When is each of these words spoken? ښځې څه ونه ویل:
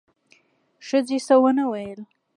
ښځې 0.87 1.17
څه 1.27 1.35
ونه 1.41 1.63
ویل: 1.71 2.01